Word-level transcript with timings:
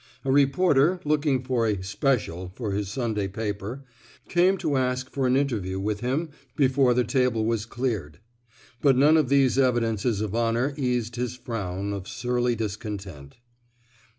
A 0.25 0.31
re 0.31 0.47
porter, 0.47 0.99
looking 1.05 1.43
for 1.43 1.67
a 1.67 1.83
special 1.83 2.51
'* 2.53 2.55
for 2.55 2.71
his 2.71 2.89
Sunday 2.89 3.27
paper, 3.27 3.85
came 4.27 4.57
to 4.57 4.75
ask 4.75 5.11
for 5.11 5.27
an 5.27 5.37
interview 5.37 5.79
with 5.79 5.99
him 5.99 6.29
before 6.55 6.95
the 6.95 7.03
table 7.03 7.45
was 7.45 7.67
cleared. 7.67 8.17
But 8.81 8.97
none 8.97 9.15
of 9.15 9.29
these 9.29 9.59
evidences 9.59 10.19
of 10.19 10.33
honor 10.33 10.73
eased 10.75 11.17
his 11.17 11.35
frown 11.35 11.93
of 11.93 12.07
surly 12.07 12.55
discontent. 12.55 13.35